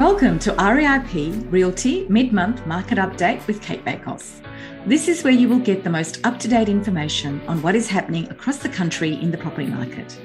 Welcome 0.00 0.38
to 0.38 0.52
REIP 0.52 1.52
Realty 1.52 2.06
Mid 2.08 2.32
Month 2.32 2.64
Market 2.66 2.96
Update 2.96 3.46
with 3.46 3.60
Kate 3.60 3.84
Bakos. 3.84 4.40
This 4.86 5.08
is 5.08 5.22
where 5.22 5.32
you 5.34 5.46
will 5.46 5.58
get 5.58 5.84
the 5.84 5.90
most 5.90 6.24
up 6.24 6.38
to 6.38 6.48
date 6.48 6.70
information 6.70 7.42
on 7.46 7.60
what 7.60 7.74
is 7.74 7.86
happening 7.86 8.26
across 8.30 8.56
the 8.56 8.70
country 8.70 9.12
in 9.20 9.30
the 9.30 9.36
property 9.36 9.66
market. 9.66 10.18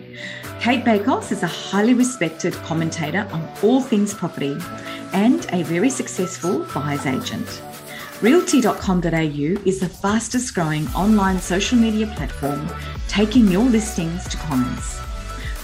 Kate 0.61 0.85
Bakos 0.85 1.33
is 1.33 1.43
a 1.43 1.47
highly 1.47 1.93
respected 1.93 2.53
commentator 2.63 3.27
on 3.33 3.49
all 3.61 3.81
things 3.81 4.13
property 4.13 4.55
and 5.11 5.45
a 5.51 5.63
very 5.63 5.89
successful 5.89 6.59
buyer's 6.73 7.05
agent. 7.05 7.61
Realty.com.au 8.21 9.67
is 9.69 9.81
the 9.81 9.89
fastest 9.89 10.55
growing 10.55 10.87
online 10.95 11.41
social 11.41 11.77
media 11.77 12.07
platform 12.15 12.65
taking 13.09 13.49
your 13.49 13.65
listings 13.65 14.25
to 14.29 14.37
clients. 14.37 15.01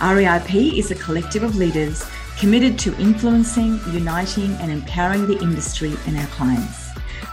REIP 0.02 0.78
is 0.78 0.92
a 0.92 0.96
collective 0.96 1.44
of 1.44 1.56
leaders 1.56 2.04
committed 2.42 2.80
to 2.80 3.00
influencing, 3.00 3.80
uniting, 3.92 4.52
and 4.54 4.72
empowering 4.72 5.28
the 5.28 5.40
industry 5.44 5.94
and 6.08 6.18
our 6.18 6.26
clients. 6.26 6.90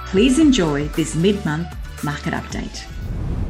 Please 0.08 0.38
enjoy 0.38 0.86
this 0.88 1.16
mid 1.16 1.42
month 1.46 1.66
market 2.04 2.34
update. 2.34 2.84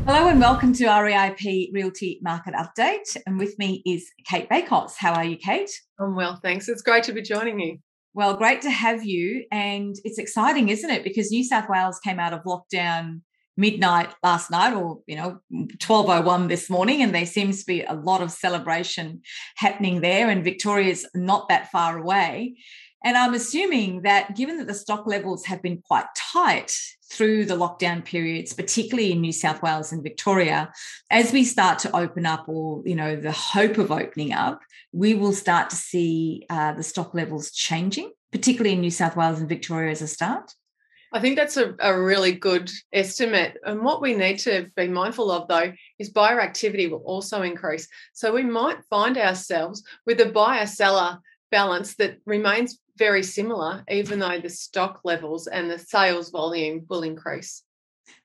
Hello 0.06 0.28
and 0.28 0.38
welcome 0.38 0.72
to 0.72 0.84
REIP 0.84 1.72
Realty 1.74 2.20
Market 2.22 2.54
Update. 2.54 3.16
And 3.26 3.40
with 3.40 3.58
me 3.58 3.82
is 3.84 4.08
Kate 4.24 4.48
Bakos. 4.48 4.92
How 4.96 5.14
are 5.14 5.24
you, 5.24 5.36
Kate? 5.36 5.68
I'm 5.98 6.14
well, 6.14 6.38
thanks. 6.40 6.68
It's 6.68 6.80
great 6.80 7.02
to 7.04 7.12
be 7.12 7.22
joining 7.22 7.58
you. 7.58 7.78
Well, 8.14 8.36
great 8.36 8.62
to 8.62 8.70
have 8.70 9.04
you. 9.04 9.44
And 9.50 9.96
it's 10.04 10.18
exciting, 10.18 10.68
isn't 10.68 10.88
it? 10.88 11.02
Because 11.02 11.32
New 11.32 11.42
South 11.42 11.68
Wales 11.68 11.98
came 11.98 12.20
out 12.20 12.32
of 12.32 12.44
lockdown 12.44 13.22
midnight 13.58 14.08
last 14.22 14.50
night 14.50 14.72
or 14.72 15.00
you 15.06 15.16
know 15.16 15.40
1201 15.50 16.46
this 16.46 16.70
morning 16.70 17.02
and 17.02 17.12
there 17.12 17.26
seems 17.26 17.60
to 17.60 17.66
be 17.66 17.82
a 17.82 17.92
lot 17.92 18.22
of 18.22 18.30
celebration 18.30 19.20
happening 19.56 20.00
there 20.00 20.30
and 20.30 20.44
victoria's 20.44 21.04
not 21.14 21.48
that 21.48 21.70
far 21.70 21.98
away. 21.98 22.56
And 23.04 23.16
i'm 23.16 23.34
assuming 23.34 24.02
that 24.02 24.36
given 24.36 24.58
that 24.58 24.66
the 24.66 24.74
stock 24.74 25.06
levels 25.06 25.44
have 25.46 25.60
been 25.62 25.82
quite 25.82 26.06
tight 26.16 26.72
through 27.10 27.44
the 27.46 27.56
lockdown 27.56 28.04
periods 28.04 28.52
particularly 28.52 29.12
in 29.12 29.20
new 29.20 29.32
south 29.32 29.62
wales 29.62 29.92
and 29.92 30.02
victoria 30.02 30.72
as 31.10 31.32
we 31.32 31.44
start 31.44 31.78
to 31.80 31.96
open 31.96 32.26
up 32.26 32.48
or 32.48 32.82
you 32.84 32.94
know 32.94 33.16
the 33.16 33.32
hope 33.32 33.78
of 33.78 33.90
opening 33.90 34.32
up 34.32 34.60
we 34.92 35.14
will 35.14 35.32
start 35.32 35.70
to 35.70 35.76
see 35.76 36.44
uh, 36.50 36.72
the 36.72 36.82
stock 36.82 37.14
levels 37.14 37.50
changing 37.50 38.10
particularly 38.32 38.74
in 38.74 38.80
new 38.80 38.90
south 38.90 39.16
wales 39.16 39.38
and 39.38 39.48
victoria 39.48 39.90
as 39.90 40.02
a 40.02 40.08
start 40.08 40.52
I 41.12 41.20
think 41.20 41.36
that's 41.36 41.56
a, 41.56 41.74
a 41.80 41.98
really 41.98 42.32
good 42.32 42.70
estimate. 42.92 43.56
And 43.64 43.82
what 43.82 44.02
we 44.02 44.14
need 44.14 44.38
to 44.40 44.68
be 44.76 44.88
mindful 44.88 45.30
of, 45.30 45.48
though, 45.48 45.72
is 45.98 46.10
buyer 46.10 46.40
activity 46.40 46.86
will 46.86 46.98
also 46.98 47.42
increase. 47.42 47.88
So 48.12 48.32
we 48.32 48.42
might 48.42 48.84
find 48.90 49.16
ourselves 49.16 49.82
with 50.06 50.20
a 50.20 50.30
buyer 50.30 50.66
seller 50.66 51.18
balance 51.50 51.94
that 51.96 52.18
remains 52.26 52.78
very 52.96 53.22
similar, 53.22 53.84
even 53.88 54.18
though 54.18 54.40
the 54.40 54.50
stock 54.50 55.00
levels 55.04 55.46
and 55.46 55.70
the 55.70 55.78
sales 55.78 56.30
volume 56.30 56.84
will 56.88 57.02
increase. 57.02 57.62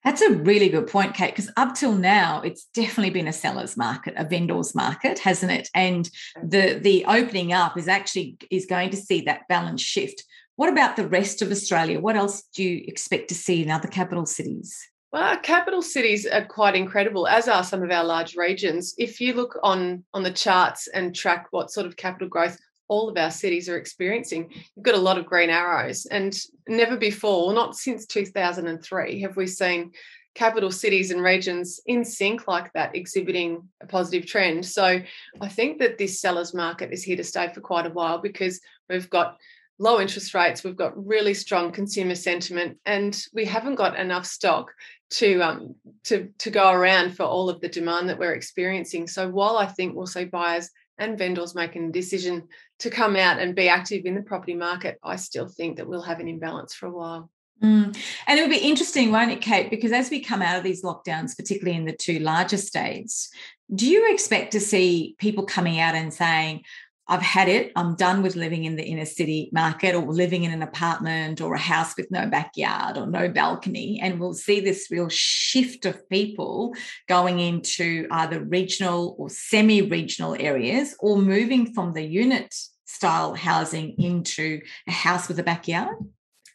That's 0.04 0.22
a 0.22 0.32
really 0.34 0.70
good 0.70 0.88
point, 0.88 1.14
Kate, 1.14 1.34
because 1.36 1.52
up 1.56 1.76
till 1.76 1.94
now, 1.94 2.42
it's 2.42 2.66
definitely 2.74 3.12
been 3.12 3.28
a 3.28 3.34
seller's 3.34 3.78
market, 3.78 4.14
a 4.18 4.26
vendor's 4.26 4.76
market, 4.76 5.20
hasn't 5.20 5.52
it? 5.52 5.70
And 5.74 6.10
the 6.42 6.80
the 6.82 7.06
opening 7.06 7.54
up 7.54 7.78
is 7.78 7.88
actually 7.88 8.38
is 8.50 8.66
going 8.66 8.90
to 8.92 8.98
see 8.98 9.22
that 9.22 9.48
balance 9.48 9.82
shift 9.82 10.24
what 10.56 10.70
about 10.70 10.96
the 10.96 11.08
rest 11.08 11.42
of 11.42 11.52
Australia? 11.52 12.00
What 12.00 12.16
else 12.16 12.44
do 12.56 12.64
you 12.64 12.84
expect 12.88 13.30
to 13.30 13.36
see 13.36 13.64
in 13.64 13.72
other 13.72 13.88
capital 13.88 14.26
cities? 14.26 14.78
Well, 15.12 15.24
our 15.24 15.38
capital 15.38 15.82
cities 15.82 16.26
are 16.26 16.46
quite 16.46 16.76
incredible, 16.76 17.28
as 17.28 17.48
are 17.48 17.64
some 17.64 17.84
of 17.84 17.92
our 17.92 18.04
large 18.04 18.36
regions. 18.36 18.96
If 18.98 19.22
you 19.22 19.34
look 19.34 19.58
on, 19.62 20.04
on 20.14 20.24
the 20.24 20.32
charts 20.32 20.88
and 20.88 21.16
track 21.16 21.48
what 21.52 21.72
sort 21.72 21.86
of 21.86 21.96
capital 21.96 22.28
growth 22.28 22.58
all 22.88 23.10
of 23.10 23.18
our 23.18 23.32
cities 23.32 23.70
are 23.70 23.78
experiencing, 23.78 24.50
you've 24.76 24.86
got 24.86 24.96
a 24.96 24.98
lot 24.98 25.18
of 25.18 25.26
green 25.26 25.50
arrows. 25.50 26.06
And 26.08 26.36
never 26.68 26.98
before, 26.98 27.54
not 27.54 27.76
since 27.76 28.06
2003, 28.08 29.22
have 29.22 29.38
we 29.38 29.48
seen 29.48 29.92
capital 30.36 30.72
cities 30.72 31.12
and 31.12 31.22
regions 31.22 31.80
in 31.86 32.04
sync 32.04 32.48
like 32.48 32.72
that 32.74 32.96
exhibiting 32.96 33.70
a 33.82 33.88
positive 33.88 34.26
trend. 34.26 34.66
So 34.66 35.00
I 35.42 35.48
think 35.48 35.80
that 35.80 35.98
this 35.98 36.20
sellers 36.20 36.54
market 36.54 36.92
is 36.92 37.04
here 37.04 37.18
to 37.18 37.24
stay 37.24 37.52
for 37.54 37.62
quite 37.62 37.86
a 37.86 37.92
while 37.92 38.18
because 38.18 38.60
we've 38.90 39.10
got 39.10 39.38
low 39.80 40.00
interest 40.00 40.34
rates, 40.34 40.64
we've 40.64 40.76
got 40.76 41.06
really 41.06 41.34
strong 41.34 41.72
consumer 41.72 42.16
sentiment, 42.16 42.78
and 42.86 43.20
we 43.34 43.46
haven't 43.46 43.76
got 43.76 44.00
enough 44.00 44.26
stock 44.26 44.72
to 45.12 45.42
um, 45.42 45.76
to 46.06 46.30
to 46.40 46.50
go 46.50 46.72
around 46.72 47.16
for 47.16 47.24
all 47.24 47.50
of 47.50 47.62
the 47.62 47.70
demand 47.70 48.10
that 48.10 48.20
we're 48.20 48.34
experiencing. 48.34 49.08
So 49.08 49.30
while 49.30 49.58
I 49.58 49.68
think 49.68 49.96
we'll 49.96 50.08
see 50.08 50.26
buyers 50.26 50.70
and 50.98 51.18
vendors 51.18 51.56
making 51.56 51.90
a 51.90 51.92
decision 51.92 52.48
to 52.80 52.90
come 52.90 53.16
out 53.16 53.40
and 53.40 53.56
be 53.56 53.68
active 53.68 54.06
in 54.06 54.16
the 54.16 54.22
property 54.22 54.56
market, 54.56 55.00
I 55.04 55.16
still 55.16 55.48
think 55.48 55.78
that 55.78 55.88
we'll 55.88 56.02
have 56.02 56.20
an 56.20 56.28
imbalance 56.28 56.74
for 56.74 56.88
a 56.88 56.92
while. 56.92 57.30
Mm. 57.62 57.98
And 58.28 58.40
it 58.40 58.42
would 58.42 58.52
be 58.52 58.58
interesting, 58.58 59.12
won't 59.12 59.32
it, 59.32 59.42
Kate? 59.42 59.70
Because 59.70 59.92
as 59.92 60.10
we 60.10 60.20
come 60.20 60.42
out 60.42 60.58
of 60.58 60.64
these 60.64 60.84
lockdowns, 60.84 61.36
particularly 61.36 61.78
in 61.78 61.86
the 61.86 61.96
two 61.96 62.20
larger 62.20 62.58
states, 62.58 63.30
do 63.74 63.88
you 63.90 64.12
expect 64.12 64.52
to 64.52 64.60
see 64.60 65.16
people 65.18 65.46
coming 65.46 65.80
out 65.80 65.96
and 65.96 66.14
saying, 66.14 66.64
I've 67.08 67.22
had 67.22 67.50
it. 67.50 67.72
I'm 67.76 67.96
done 67.96 68.22
with 68.22 68.38
living 68.38 68.64
in 68.64 68.78
the 68.78 68.84
inner 68.84 69.06
city 69.06 69.50
market 69.52 69.94
or 69.94 70.06
living 70.06 70.46
in 70.46 70.52
an 70.52 70.64
apartment 70.64 71.42
or 71.42 71.54
a 71.54 71.60
house 71.60 71.98
with 71.98 72.10
no 72.10 72.28
backyard 72.28 72.98
or 72.98 73.06
no 73.06 73.28
balcony. 73.28 74.00
And 74.02 74.20
we'll 74.20 74.34
see 74.34 74.62
this 74.62 74.88
real 74.90 75.10
shift 75.10 75.86
of 75.86 76.08
people 76.10 76.74
going 77.10 77.40
into 77.40 78.08
either 78.10 78.42
regional 78.42 79.16
or 79.20 79.30
semi 79.30 79.82
regional 79.82 80.36
areas 80.40 80.96
or 81.00 81.18
moving 81.18 81.74
from 81.74 81.94
the 81.94 82.04
unit 82.04 82.56
style 82.86 83.36
housing 83.36 83.96
into 84.02 84.62
a 84.88 84.92
house 84.92 85.28
with 85.28 85.40
a 85.40 85.44
backyard. 85.44 85.96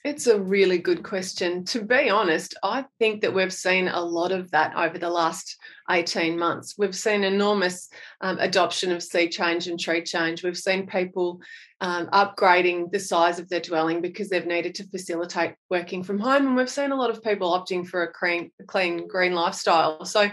It's 0.08 0.26
a 0.26 0.40
really 0.40 0.78
good 0.78 1.02
question. 1.02 1.64
To 1.64 1.82
be 1.82 2.08
honest, 2.08 2.54
I 2.62 2.86
think 2.98 3.20
that 3.20 3.34
we've 3.34 3.52
seen 3.52 3.88
a 3.88 4.00
lot 4.00 4.32
of 4.32 4.50
that 4.52 4.74
over 4.74 4.96
the 4.96 5.10
last 5.10 5.58
18 5.90 6.38
months. 6.38 6.76
We've 6.78 6.96
seen 6.96 7.24
enormous 7.24 7.90
um, 8.22 8.38
adoption 8.38 8.90
of 8.90 9.02
sea 9.02 9.28
change 9.28 9.66
and 9.66 9.78
tree 9.78 10.02
change. 10.02 10.42
We've 10.42 10.56
seen 10.56 10.86
people 10.86 11.42
um, 11.82 12.06
upgrading 12.06 12.90
the 12.90 13.00
size 13.00 13.38
of 13.38 13.50
their 13.50 13.60
dwelling 13.60 14.00
because 14.00 14.30
they've 14.30 14.46
needed 14.46 14.76
to 14.76 14.88
facilitate 14.88 15.56
working 15.68 16.02
from 16.02 16.18
home. 16.18 16.46
And 16.46 16.56
we've 16.56 16.70
seen 16.70 16.90
a 16.90 16.96
lot 16.96 17.10
of 17.10 17.22
people 17.22 17.52
opting 17.52 17.86
for 17.86 18.04
a 18.04 18.10
clean, 18.10 18.50
clean 18.66 19.08
green 19.08 19.34
lifestyle. 19.34 20.06
So 20.06 20.30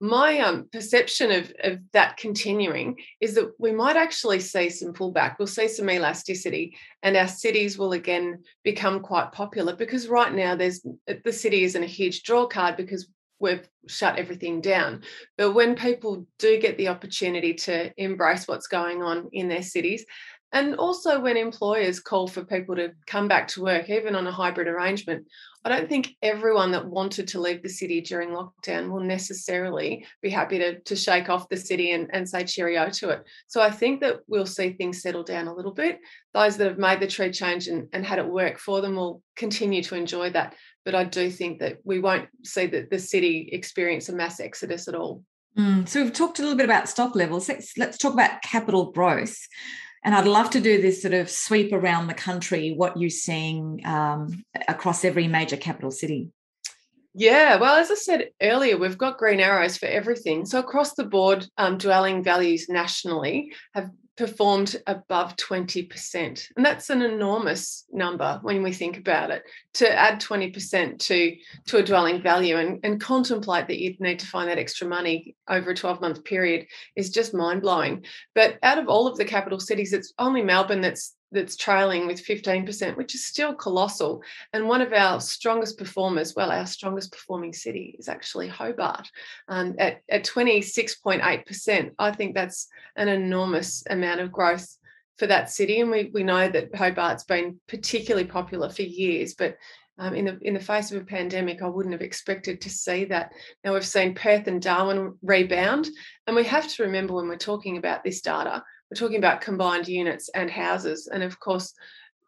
my 0.00 0.40
um, 0.40 0.68
perception 0.72 1.30
of, 1.30 1.52
of 1.60 1.78
that 1.92 2.16
continuing 2.16 2.98
is 3.20 3.34
that 3.34 3.52
we 3.58 3.72
might 3.72 3.96
actually 3.96 4.40
see 4.40 4.68
some 4.68 4.92
pullback. 4.92 5.36
We'll 5.38 5.46
see 5.48 5.68
some 5.68 5.88
elasticity, 5.88 6.76
and 7.02 7.16
our 7.16 7.28
cities 7.28 7.78
will 7.78 7.92
again 7.92 8.42
become 8.62 9.00
quite 9.00 9.32
popular 9.32 9.74
because 9.74 10.08
right 10.08 10.32
now 10.32 10.54
there's 10.54 10.84
the 11.24 11.32
city 11.32 11.64
isn't 11.64 11.82
a 11.82 11.86
huge 11.86 12.24
draw 12.24 12.46
card 12.46 12.76
because 12.76 13.08
we've 13.38 13.68
shut 13.86 14.18
everything 14.18 14.60
down. 14.60 15.02
But 15.36 15.52
when 15.52 15.74
people 15.74 16.26
do 16.38 16.58
get 16.58 16.76
the 16.78 16.88
opportunity 16.88 17.54
to 17.54 17.92
embrace 18.02 18.48
what's 18.48 18.66
going 18.66 19.02
on 19.02 19.28
in 19.32 19.48
their 19.48 19.62
cities, 19.62 20.04
and 20.52 20.76
also 20.76 21.20
when 21.20 21.36
employers 21.36 22.00
call 22.00 22.28
for 22.28 22.44
people 22.44 22.76
to 22.76 22.92
come 23.06 23.28
back 23.28 23.48
to 23.48 23.62
work, 23.62 23.90
even 23.90 24.14
on 24.14 24.26
a 24.26 24.32
hybrid 24.32 24.68
arrangement, 24.68 25.26
I 25.64 25.68
don't 25.68 25.88
think 25.88 26.14
everyone 26.22 26.70
that 26.70 26.86
wanted 26.86 27.26
to 27.28 27.40
leave 27.40 27.62
the 27.62 27.68
city 27.68 28.00
during 28.00 28.30
lockdown 28.30 28.88
will 28.88 29.00
necessarily 29.00 30.06
be 30.22 30.30
happy 30.30 30.58
to, 30.58 30.78
to 30.78 30.94
shake 30.94 31.28
off 31.28 31.48
the 31.48 31.56
city 31.56 31.90
and, 31.90 32.08
and 32.12 32.28
say 32.28 32.44
cheerio 32.44 32.88
to 32.88 33.08
it. 33.10 33.24
So 33.48 33.60
I 33.60 33.72
think 33.72 34.00
that 34.00 34.20
we'll 34.28 34.46
see 34.46 34.74
things 34.74 35.02
settle 35.02 35.24
down 35.24 35.48
a 35.48 35.54
little 35.54 35.74
bit. 35.74 35.98
Those 36.32 36.56
that 36.58 36.68
have 36.68 36.78
made 36.78 37.00
the 37.00 37.08
tree 37.08 37.32
change 37.32 37.66
and, 37.66 37.88
and 37.92 38.06
had 38.06 38.20
it 38.20 38.28
work 38.28 38.58
for 38.58 38.80
them 38.80 38.94
will 38.94 39.22
continue 39.34 39.82
to 39.82 39.96
enjoy 39.96 40.30
that. 40.30 40.54
But 40.84 40.94
I 40.94 41.02
do 41.02 41.28
think 41.32 41.58
that 41.58 41.78
we 41.82 41.98
won't 41.98 42.28
see 42.44 42.66
that 42.66 42.90
the 42.90 43.00
city 43.00 43.48
experience 43.50 44.08
a 44.08 44.14
mass 44.14 44.38
exodus 44.38 44.86
at 44.86 44.94
all. 44.94 45.24
Mm, 45.58 45.88
so 45.88 46.02
we've 46.02 46.12
talked 46.12 46.38
a 46.38 46.42
little 46.42 46.56
bit 46.56 46.66
about 46.66 46.88
stock 46.88 47.16
levels. 47.16 47.48
Let's, 47.48 47.76
let's 47.76 47.98
talk 47.98 48.12
about 48.12 48.42
capital 48.42 48.92
growth. 48.92 49.36
And 50.06 50.14
I'd 50.14 50.28
love 50.28 50.50
to 50.50 50.60
do 50.60 50.80
this 50.80 51.02
sort 51.02 51.14
of 51.14 51.28
sweep 51.28 51.72
around 51.72 52.06
the 52.06 52.14
country, 52.14 52.72
what 52.72 52.96
you're 52.96 53.10
seeing 53.10 53.84
um, 53.84 54.44
across 54.68 55.04
every 55.04 55.26
major 55.26 55.56
capital 55.56 55.90
city. 55.90 56.30
Yeah, 57.12 57.56
well, 57.56 57.74
as 57.74 57.90
I 57.90 57.94
said 57.94 58.28
earlier, 58.40 58.78
we've 58.78 58.96
got 58.96 59.18
green 59.18 59.40
arrows 59.40 59.76
for 59.76 59.86
everything. 59.86 60.46
So 60.46 60.60
across 60.60 60.94
the 60.94 61.02
board, 61.02 61.48
um, 61.58 61.76
dwelling 61.76 62.22
values 62.22 62.68
nationally 62.68 63.52
have 63.74 63.90
performed 64.16 64.76
above 64.86 65.36
20%. 65.36 66.48
And 66.56 66.64
that's 66.64 66.90
an 66.90 67.02
enormous 67.02 67.84
number 67.92 68.38
when 68.42 68.62
we 68.62 68.72
think 68.72 68.96
about 68.96 69.30
it. 69.30 69.42
To 69.74 69.92
add 69.92 70.20
20% 70.20 70.98
to, 70.98 71.36
to 71.66 71.76
a 71.76 71.82
dwelling 71.82 72.22
value 72.22 72.56
and, 72.56 72.80
and 72.82 73.00
contemplate 73.00 73.66
that 73.68 73.78
you'd 73.78 74.00
need 74.00 74.20
to 74.20 74.26
find 74.26 74.48
that 74.48 74.58
extra 74.58 74.86
money 74.86 75.34
over 75.48 75.70
a 75.70 75.74
12 75.74 76.00
month 76.00 76.24
period 76.24 76.66
is 76.94 77.10
just 77.10 77.34
mind 77.34 77.62
blowing. 77.62 78.04
But 78.34 78.58
out 78.62 78.78
of 78.78 78.88
all 78.88 79.06
of 79.06 79.18
the 79.18 79.24
capital 79.24 79.60
cities, 79.60 79.92
it's 79.92 80.14
only 80.18 80.42
Melbourne 80.42 80.80
that's 80.80 81.15
that's 81.32 81.56
trailing 81.56 82.06
with 82.06 82.24
15%, 82.24 82.96
which 82.96 83.14
is 83.14 83.26
still 83.26 83.54
colossal. 83.54 84.22
And 84.52 84.68
one 84.68 84.80
of 84.80 84.92
our 84.92 85.20
strongest 85.20 85.78
performers, 85.78 86.34
well, 86.34 86.50
our 86.50 86.66
strongest 86.66 87.12
performing 87.12 87.52
city 87.52 87.96
is 87.98 88.08
actually 88.08 88.48
Hobart 88.48 89.10
um, 89.48 89.74
at, 89.78 90.02
at 90.08 90.24
26.8%. 90.24 91.90
I 91.98 92.12
think 92.12 92.34
that's 92.34 92.68
an 92.96 93.08
enormous 93.08 93.84
amount 93.88 94.20
of 94.20 94.32
growth 94.32 94.76
for 95.18 95.26
that 95.26 95.50
city. 95.50 95.80
And 95.80 95.90
we, 95.90 96.10
we 96.12 96.22
know 96.22 96.48
that 96.48 96.74
Hobart's 96.74 97.24
been 97.24 97.60
particularly 97.66 98.26
popular 98.26 98.68
for 98.68 98.82
years, 98.82 99.34
but 99.34 99.56
um, 99.98 100.14
in 100.14 100.26
the 100.26 100.38
in 100.42 100.52
the 100.54 100.60
face 100.60 100.92
of 100.92 101.00
a 101.00 101.04
pandemic, 101.06 101.62
I 101.62 101.68
wouldn't 101.68 101.94
have 101.94 102.02
expected 102.02 102.60
to 102.60 102.70
see 102.70 103.06
that. 103.06 103.32
Now 103.64 103.72
we've 103.72 103.86
seen 103.86 104.14
Perth 104.14 104.46
and 104.46 104.60
Darwin 104.60 105.14
rebound, 105.22 105.88
and 106.26 106.36
we 106.36 106.44
have 106.44 106.68
to 106.68 106.82
remember 106.82 107.14
when 107.14 107.28
we're 107.28 107.36
talking 107.38 107.78
about 107.78 108.04
this 108.04 108.20
data, 108.20 108.62
we're 108.90 108.96
talking 108.96 109.18
about 109.18 109.40
combined 109.40 109.88
units 109.88 110.28
and 110.34 110.50
houses, 110.50 111.08
and 111.12 111.22
of 111.22 111.38
course, 111.40 111.72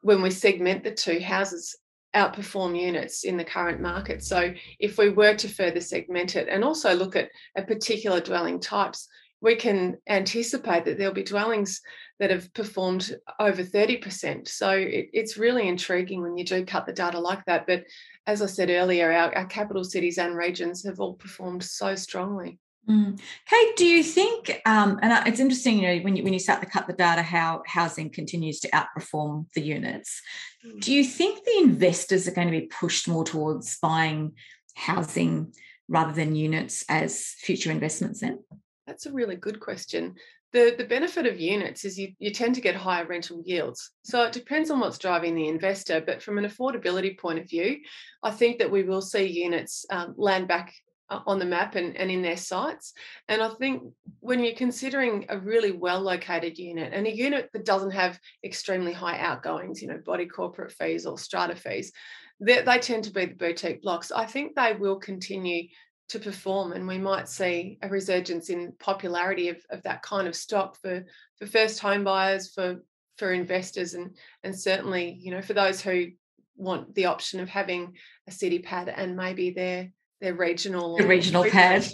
when 0.03 0.23
we 0.23 0.31
segment 0.31 0.85
the 0.85 0.93
two, 0.93 1.21
houses 1.21 1.77
outperform 2.15 2.81
units 2.81 3.25
in 3.25 3.37
the 3.37 3.45
current 3.45 3.81
market. 3.81 4.25
So 4.25 4.53
if 4.79 4.99
we 4.99 5.11
were 5.11 5.35
to 5.35 5.49
further 5.49 5.81
segment 5.81 6.37
it 6.37 6.49
and 6.49 6.65
also 6.65 6.95
look 6.95 7.17
at, 7.17 7.31
at 7.57 7.69
particular 7.69 8.21
dwelling 8.21 8.61
types, 8.61 9.09
we 9.41 9.55
can 9.55 9.99
anticipate 10.09 10.85
that 10.85 10.99
there'll 10.99 11.15
be 11.15 11.23
dwellings 11.23 11.81
that 12.19 12.31
have 12.31 12.53
performed 12.55 13.17
over 13.39 13.63
30%. 13.63 14.49
So 14.49 14.71
it, 14.71 15.11
it's 15.13 15.37
really 15.37 15.69
intriguing 15.69 16.23
when 16.23 16.37
you 16.37 16.45
do 16.45 16.65
cut 16.65 16.87
the 16.87 16.93
data 16.93 17.21
like 17.21 17.45
that. 17.45 17.67
But 17.67 17.85
as 18.27 18.43
I 18.43 18.47
said 18.47 18.71
earlier, 18.71 19.13
our, 19.13 19.35
our 19.37 19.47
capital 19.47 19.85
cities 19.85 20.19
and 20.19 20.37
regions 20.37 20.85
have 20.85 20.99
all 20.99 21.15
performed 21.15 21.63
so 21.63 21.95
strongly. 21.95 22.59
Mm. 22.89 23.21
Kate, 23.47 23.77
do 23.77 23.87
you 23.87 24.03
think, 24.03 24.63
um, 24.65 24.99
and 25.03 25.29
it's 25.29 25.41
interesting, 25.41 25.79
you 25.79 25.83
know, 25.83 26.03
when 26.03 26.17
you 26.17 26.25
when 26.25 26.33
you 26.33 26.39
start 26.39 26.61
to 26.61 26.67
cut 26.67 26.87
the 26.87 26.95
data, 26.95 27.23
how 27.23 27.63
housing 27.67 28.09
continues 28.11 28.61
to 28.61 28.71
outperform 28.71 29.47
the 29.55 29.61
units. 29.61 30.23
Mm. 30.67 30.81
Do 30.81 30.95
you 30.95 31.05
think 31.05 31.45
the 31.45 31.59
investors 31.59 32.27
are 32.27 32.33
going 32.33 32.49
to 32.49 32.59
be 32.59 32.67
pushed 32.67 33.07
more 33.07 33.25
towards 33.25 33.79
buying 33.79 34.33
housing 34.75 35.53
rather 35.89 36.13
than 36.13 36.35
units 36.35 36.85
as 36.89 37.35
future 37.41 37.71
investments? 37.71 38.21
Then 38.21 38.39
that's 38.87 39.07
a 39.07 39.13
really 39.13 39.37
good 39.37 39.61
question. 39.61 40.15
The, 40.55 40.75
the 40.79 40.85
benefit 40.85 41.27
of 41.27 41.39
units 41.39 41.85
is 41.85 41.99
you, 41.99 42.15
you 42.19 42.31
tend 42.31 42.55
to 42.55 42.63
get 42.63 42.75
higher 42.75 43.05
rental 43.05 43.43
yields. 43.45 43.91
So 44.03 44.25
it 44.25 44.33
depends 44.33 44.71
on 44.71 44.81
what's 44.81 44.97
driving 44.97 45.35
the 45.35 45.49
investor. 45.49 46.01
But 46.01 46.23
from 46.23 46.39
an 46.39 46.47
affordability 46.47 47.19
point 47.19 47.39
of 47.39 47.51
view, 47.51 47.81
I 48.23 48.31
think 48.31 48.59
that 48.59 48.71
we 48.71 48.83
will 48.83 49.03
see 49.03 49.27
units 49.27 49.85
um, 49.91 50.15
land 50.17 50.49
back 50.49 50.73
uh, 50.88 50.88
Uh, 51.11 51.21
on 51.27 51.39
the 51.39 51.45
map 51.47 51.75
and, 51.75 51.97
and 51.97 52.11
in 52.11 52.21
their 52.21 52.37
sites. 52.37 52.93
And 53.29 53.41
I 53.41 53.49
think 53.55 53.83
when 54.21 54.45
you're 54.45 54.55
considering 54.55 55.25
a 55.31 55.39
really 55.39 55.73
well 55.73 56.03
located 56.03 56.59
unit 56.59 56.93
and 56.93 57.07
a 57.07 57.17
unit 57.17 57.49
that 57.55 57.65
doesn't 57.65 57.93
have 57.93 58.21
extremely 58.45 58.93
high 58.93 59.19
outgoings, 59.19 59.81
you 59.81 59.89
know, 59.89 60.03
body 60.05 60.27
corporate 60.27 60.73
fees 60.73 61.07
or 61.07 61.17
strata 61.17 61.57
fees, 61.57 61.93
they, 62.41 62.61
they 62.61 62.79
tend 62.79 63.05
to 63.05 63.11
be 63.11 63.25
the 63.25 63.35
boutique 63.35 63.81
blocks. 63.81 64.13
I 64.13 64.27
think 64.27 64.55
they 64.55 64.75
will 64.75 64.97
continue 64.97 65.69
to 66.11 66.19
perform 66.19 66.73
and 66.73 66.87
we 66.87 66.99
might 66.99 67.27
see 67.27 67.79
a 67.81 67.89
resurgence 67.89 68.51
in 68.51 68.75
popularity 68.79 69.49
of, 69.49 69.65
of 69.71 69.83
that 69.85 70.03
kind 70.03 70.29
of 70.29 70.37
stock 70.37 70.77
for, 70.77 71.07
for 71.39 71.47
first 71.47 71.81
home 71.81 72.05
buyers, 72.05 72.53
for 72.53 72.83
for 73.17 73.33
investors 73.33 73.95
and 73.95 74.15
and 74.45 74.55
certainly, 74.55 75.19
you 75.21 75.31
know, 75.31 75.41
for 75.41 75.55
those 75.55 75.81
who 75.81 76.09
want 76.57 76.95
the 76.95 77.07
option 77.07 77.41
of 77.41 77.49
having 77.49 77.95
a 78.27 78.31
city 78.31 78.59
pad 78.59 78.93
and 78.95 79.17
maybe 79.17 79.51
their 79.51 79.91
their 80.21 80.35
regional 80.35 80.97
the 80.97 81.07
regional 81.07 81.45
pad. 81.45 81.87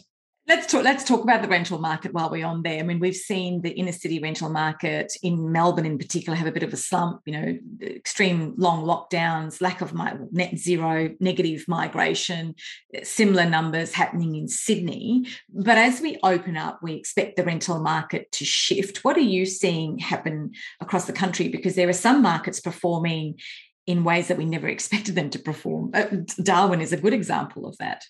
Let's 0.46 0.70
talk. 0.70 0.84
Let's 0.84 1.04
talk 1.04 1.22
about 1.22 1.40
the 1.40 1.48
rental 1.48 1.78
market 1.78 2.12
while 2.12 2.28
we're 2.28 2.44
on 2.44 2.62
there. 2.62 2.78
I 2.78 2.82
mean, 2.82 3.00
we've 3.00 3.16
seen 3.16 3.62
the 3.62 3.70
inner 3.70 3.92
city 3.92 4.18
rental 4.18 4.50
market 4.50 5.10
in 5.22 5.50
Melbourne, 5.50 5.86
in 5.86 5.96
particular, 5.96 6.36
have 6.36 6.46
a 6.46 6.52
bit 6.52 6.62
of 6.62 6.70
a 6.74 6.76
slump. 6.76 7.22
You 7.24 7.32
know, 7.32 7.58
extreme 7.80 8.52
long 8.58 8.84
lockdowns, 8.84 9.62
lack 9.62 9.80
of 9.80 9.94
net 10.32 10.58
zero, 10.58 11.14
negative 11.18 11.64
migration, 11.66 12.56
similar 13.02 13.46
numbers 13.46 13.94
happening 13.94 14.34
in 14.34 14.46
Sydney. 14.46 15.24
But 15.48 15.78
as 15.78 16.02
we 16.02 16.18
open 16.22 16.58
up, 16.58 16.80
we 16.82 16.92
expect 16.92 17.36
the 17.36 17.44
rental 17.44 17.80
market 17.80 18.30
to 18.32 18.44
shift. 18.44 19.02
What 19.02 19.16
are 19.16 19.20
you 19.20 19.46
seeing 19.46 19.96
happen 19.96 20.50
across 20.78 21.06
the 21.06 21.14
country? 21.14 21.48
Because 21.48 21.74
there 21.74 21.88
are 21.88 21.94
some 21.94 22.20
markets 22.20 22.60
performing 22.60 23.38
in 23.86 24.04
ways 24.04 24.28
that 24.28 24.38
we 24.38 24.44
never 24.44 24.68
expected 24.76 25.14
them 25.14 25.30
to 25.30 25.38
perform. 25.38 25.90
Uh, 25.94 26.06
Darwin 26.42 26.80
is 26.80 26.92
a 26.92 26.98
good 26.98 27.14
example 27.14 27.66
of 27.66 27.76
that. 27.78 28.04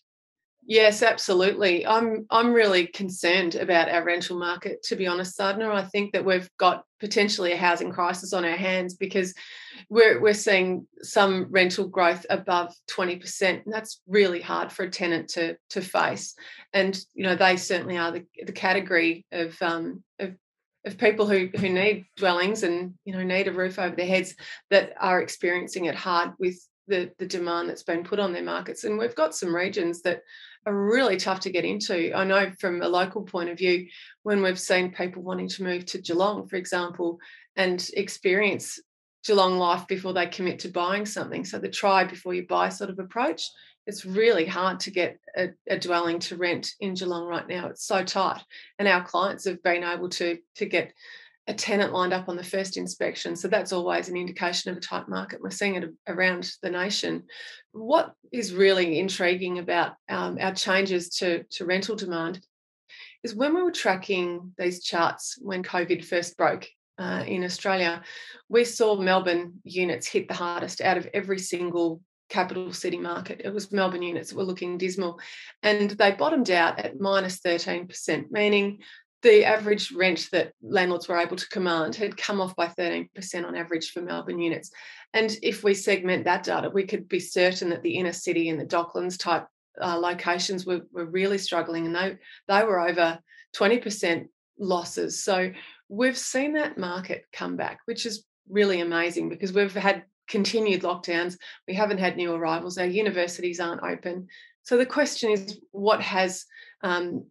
Yes, 0.67 1.03
absolutely. 1.03 1.87
I'm 1.87 2.27
I'm 2.31 2.55
really 2.55 2.87
concerned 2.87 3.55
about 3.55 3.91
our 3.91 4.03
rental 4.03 4.39
market, 4.39 4.83
to 4.85 4.97
be 4.97 5.07
honest, 5.07 5.39
Sadna, 5.39 5.71
I 5.71 5.85
think 5.85 6.13
that 6.13 6.25
we've 6.25 6.49
got 6.59 6.85
potentially 7.01 7.53
a 7.53 7.57
housing 7.57 7.93
crisis 7.93 8.33
on 8.33 8.47
our 8.47 8.57
hands 8.57 8.95
because 8.95 9.35
we're 9.91 10.23
we're 10.23 10.33
seeing 10.33 10.87
some 11.03 11.49
rental 11.51 11.87
growth 11.87 12.25
above 12.31 12.75
20%. 12.91 13.65
And 13.65 13.75
that's 13.75 14.01
really 14.07 14.41
hard 14.41 14.73
for 14.73 14.85
a 14.85 14.91
tenant 14.91 15.29
to 15.31 15.59
to 15.71 15.83
face. 15.83 16.35
And 16.73 16.99
you 17.13 17.25
know, 17.25 17.37
they 17.37 17.59
certainly 17.59 17.99
are 17.99 18.13
the, 18.13 18.25
the 18.43 18.53
category 18.53 19.27
of 19.33 19.61
um, 19.61 20.03
of 20.19 20.35
of 20.85 20.99
people 20.99 21.27
who 21.27 21.49
who 21.59 21.69
need 21.69 22.07
dwellings 22.17 22.63
and 22.63 22.95
you 23.05 23.13
know 23.13 23.23
need 23.23 23.49
a 23.49 23.53
roof 23.53 23.79
over 23.79 23.97
their 23.97 24.07
heads 24.07 24.35
that 24.71 24.93
are 25.01 25.21
experiencing 25.21 25.87
it 25.87 25.95
hard 25.95 26.33
with 26.39 26.57
the 26.87 27.11
the 27.19 27.27
demand 27.27 27.69
that's 27.69 27.83
been 27.83 28.05
put 28.05 28.19
on 28.19 28.33
their 28.33 28.43
markets. 28.43 28.85
And 28.85 28.99
we've 28.99 29.15
got 29.15 29.35
some 29.35 29.55
regions 29.55 30.03
that 30.03 30.23
are 30.67 30.75
really 30.75 31.17
tough 31.17 31.41
to 31.41 31.51
get 31.51 31.65
into. 31.65 32.13
I 32.15 32.25
know 32.25 32.51
from 32.59 32.83
a 32.83 32.89
local 32.89 33.23
point 33.23 33.51
of 33.51 33.59
view 33.59 33.87
when 34.23 34.43
we've 34.43 34.61
seen 34.61 34.93
people 34.93 35.23
wanting 35.23 35.49
to 35.49 35.63
move 35.63 35.87
to 35.87 36.01
geelong 36.01 36.49
for 36.49 36.57
example 36.57 37.19
and 37.57 37.87
experience 37.95 38.81
geelong 39.25 39.59
life 39.59 39.87
before 39.87 40.13
they 40.13 40.27
commit 40.27 40.59
to 40.61 40.69
buying 40.69 41.07
something. 41.07 41.45
So 41.45 41.59
the 41.59 41.69
try 41.71 42.05
before 42.05 42.35
you 42.35 42.47
buy 42.47 42.69
sort 42.69 42.91
of 42.91 42.99
approach 42.99 43.51
it's 43.87 44.05
really 44.05 44.47
hard 44.47 44.81
to 44.81 44.91
get 44.91 45.19
a, 45.37 45.49
a, 45.69 45.79
dwelling 45.79 46.19
to 46.19 46.37
rent 46.37 46.73
in 46.81 46.95
Geelong 46.95 47.27
right 47.27 47.47
now. 47.47 47.69
It's 47.69 47.87
so 47.87 48.03
tight. 48.03 48.43
And 48.79 48.89
our 48.89 49.05
clients 49.05 49.45
have 49.45 49.63
been 49.63 49.85
able 49.85 50.09
to, 50.11 50.39
to 50.57 50.67
get 50.67 50.93
a 51.47 51.55
tenant 51.55 51.93
lined 51.93 52.15
up 52.15 52.29
on 52.29 52.37
the 52.37 52.45
first 52.45 52.77
inspection. 52.77 53.37
So 53.37 53.49
that's 53.49 53.73
always 53.73 54.09
an 54.09 54.17
indication 54.17 54.71
of 54.71 54.79
a 54.79 54.81
tight 54.81 55.09
market. 55.09 55.43
We're 55.43 55.51
seeing 55.51 55.75
it 55.75 55.91
around 56.09 56.51
the 56.63 56.71
nation. 56.71 57.25
What 57.73 58.15
is 58.33 58.55
really 58.55 58.99
intriguing 58.99 59.59
about 59.59 59.93
um, 60.09 60.39
our 60.41 60.55
changes 60.55 61.11
to, 61.17 61.45
to 61.53 61.67
rental 61.67 61.97
demand 61.97 62.41
is 63.23 63.35
when 63.35 63.55
we 63.55 63.63
were 63.63 63.73
tracking 63.73 64.53
these 64.57 64.83
charts 64.83 65.39
when 65.41 65.63
COVID 65.63 66.05
first 66.05 66.37
broke 66.39 66.67
uh, 66.99 67.25
in 67.27 67.45
Australia, 67.45 68.03
we 68.49 68.65
saw 68.65 68.97
Melbourne 68.97 69.55
units 69.65 70.07
hit 70.07 70.29
the 70.29 70.35
hardest 70.35 70.81
out 70.81 70.97
of 70.97 71.09
every 71.13 71.39
single 71.39 72.01
capital 72.29 72.73
city 72.73 72.99
market. 72.99 73.43
It 73.45 73.53
was 73.53 73.73
Melbourne 73.73 74.03
units 74.03 74.31
that 74.31 74.37
were 74.37 74.45
looking 74.45 74.79
dismal. 74.79 75.21
And 75.63 75.91
they 75.91 76.13
bottomed 76.13 76.51
out 76.51 76.79
at 76.79 77.01
minus 77.01 77.41
13%, 77.41 78.31
meaning 78.31 78.81
the 79.23 79.45
average 79.45 79.91
rent 79.93 80.29
that 80.33 80.53
landlords 80.63 81.09
were 81.09 81.19
able 81.19 81.37
to 81.37 81.49
command 81.49 81.95
had 81.97 82.17
come 82.17 82.41
off 82.41 82.55
by 82.57 82.67
13% 82.67 83.09
on 83.47 83.57
average 83.57 83.91
for 83.91 84.03
Melbourne 84.03 84.39
units. 84.39 84.71
And 85.15 85.35
if 85.43 85.65
we 85.65 85.75
segment 85.75 86.25
that 86.25 86.43
data, 86.43 86.71
we 86.71 86.85
could 86.85 87.09
be 87.09 87.21
certain 87.21 87.71
that 87.71 87.83
the 87.83 87.97
inner 87.97 88.13
city 88.13 88.51
and 88.51 88.61
the 88.61 88.67
Docklands 88.67 89.19
type 89.19 89.47
uh, 89.81 89.97
locations 89.97 90.67
were, 90.67 90.83
were 90.93 91.07
really 91.07 91.39
struggling 91.39 91.87
and 91.87 91.97
they, 91.97 92.19
they 92.49 92.65
were 92.65 92.81
over 92.81 93.19
20% 93.57 94.27
losses. 94.59 95.23
So 95.23 95.53
we've 95.89 96.19
seen 96.19 96.55
that 96.55 96.79
market 96.79 97.25
come 97.33 97.57
back, 97.57 97.81
which 97.87 98.07
is 98.07 98.25
really 98.49 98.81
amazing 98.81 99.29
because 99.29 99.53
we've 99.53 99.75
had 99.75 100.05
continued 100.29 100.83
lockdowns. 100.83 101.37
We 101.69 101.75
haven't 101.75 101.99
had 101.99 102.17
new 102.17 102.33
arrivals. 102.33 102.79
Our 102.79 102.87
universities 102.87 103.61
aren't 103.61 103.83
open. 103.83 104.29
So 104.63 104.77
the 104.77 104.87
question 104.87 105.31
is, 105.31 105.61
what 105.73 106.01
has 106.01 106.47
um, 106.83 107.27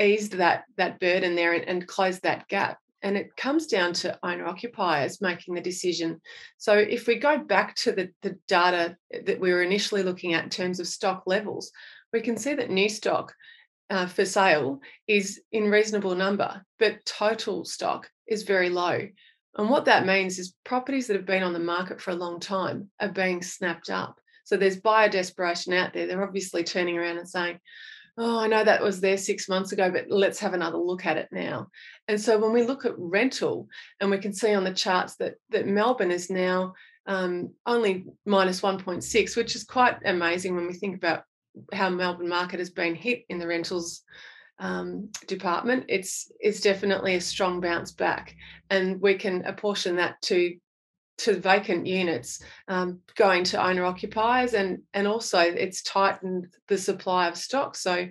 eased 0.00 0.32
that 0.34 0.64
that 0.76 0.98
burden 1.00 1.34
there 1.34 1.52
and, 1.52 1.64
and 1.64 1.86
closed 1.86 2.22
that 2.22 2.48
gap? 2.48 2.78
And 3.02 3.16
it 3.16 3.34
comes 3.36 3.66
down 3.66 3.94
to 3.94 4.18
owner 4.22 4.46
occupiers 4.46 5.22
making 5.22 5.54
the 5.54 5.60
decision. 5.60 6.20
So 6.58 6.74
if 6.74 7.06
we 7.06 7.16
go 7.16 7.38
back 7.38 7.74
to 7.76 7.92
the, 7.92 8.10
the 8.20 8.36
data 8.46 8.96
that 9.24 9.40
we 9.40 9.52
were 9.52 9.62
initially 9.62 10.02
looking 10.02 10.34
at 10.34 10.44
in 10.44 10.50
terms 10.50 10.80
of 10.80 10.86
stock 10.86 11.22
levels, 11.26 11.72
we 12.12 12.20
can 12.20 12.36
see 12.36 12.54
that 12.54 12.70
new 12.70 12.88
stock 12.88 13.32
uh, 13.88 14.06
for 14.06 14.24
sale 14.24 14.80
is 15.06 15.40
in 15.50 15.70
reasonable 15.70 16.14
number, 16.14 16.62
but 16.78 17.04
total 17.06 17.64
stock 17.64 18.10
is 18.26 18.42
very 18.42 18.70
low. 18.70 19.08
And 19.56 19.68
what 19.68 19.86
that 19.86 20.06
means 20.06 20.38
is 20.38 20.54
properties 20.64 21.06
that 21.08 21.16
have 21.16 21.26
been 21.26 21.42
on 21.42 21.52
the 21.52 21.58
market 21.58 22.00
for 22.00 22.12
a 22.12 22.16
long 22.16 22.40
time 22.40 22.90
are 23.00 23.08
being 23.08 23.42
snapped 23.42 23.90
up. 23.90 24.20
So 24.44 24.56
there's 24.56 24.80
buyer 24.80 25.08
desperation 25.08 25.72
out 25.72 25.92
there. 25.92 26.06
They're 26.06 26.24
obviously 26.24 26.64
turning 26.64 26.98
around 26.98 27.18
and 27.18 27.28
saying, 27.28 27.60
Oh, 28.18 28.38
I 28.40 28.48
know 28.48 28.64
that 28.64 28.82
was 28.82 29.00
there 29.00 29.16
six 29.16 29.48
months 29.48 29.72
ago, 29.72 29.90
but 29.90 30.06
let's 30.10 30.40
have 30.40 30.52
another 30.52 30.76
look 30.76 31.06
at 31.06 31.16
it 31.16 31.28
now. 31.32 31.68
And 32.06 32.20
so 32.20 32.38
when 32.38 32.52
we 32.52 32.64
look 32.64 32.84
at 32.84 32.98
rental, 32.98 33.68
and 34.00 34.10
we 34.10 34.18
can 34.18 34.32
see 34.32 34.52
on 34.52 34.64
the 34.64 34.74
charts 34.74 35.16
that, 35.16 35.36
that 35.50 35.66
Melbourne 35.66 36.10
is 36.10 36.28
now 36.28 36.74
um, 37.06 37.54
only 37.64 38.06
minus 38.26 38.60
1.6, 38.60 39.36
which 39.36 39.56
is 39.56 39.64
quite 39.64 39.96
amazing 40.04 40.54
when 40.54 40.66
we 40.66 40.74
think 40.74 40.96
about 40.96 41.24
how 41.72 41.88
Melbourne 41.88 42.28
market 42.28 42.58
has 42.58 42.70
been 42.70 42.94
hit 42.94 43.24
in 43.28 43.38
the 43.38 43.46
rentals 43.46 44.02
um, 44.60 45.08
department, 45.26 45.86
it's 45.88 46.30
it's 46.38 46.60
definitely 46.60 47.16
a 47.16 47.20
strong 47.20 47.60
bounce 47.60 47.92
back, 47.92 48.36
and 48.68 49.00
we 49.00 49.14
can 49.14 49.44
apportion 49.46 49.96
that 49.96 50.20
to 50.22 50.56
to 51.18 51.38
vacant 51.38 51.86
units 51.86 52.42
um, 52.68 53.00
going 53.16 53.44
to 53.44 53.62
owner 53.62 53.84
occupiers, 53.84 54.54
and 54.54 54.82
and 54.94 55.08
also 55.08 55.40
it's 55.40 55.82
tightened 55.82 56.46
the 56.68 56.78
supply 56.78 57.26
of 57.26 57.36
stock. 57.36 57.74
So 57.74 58.06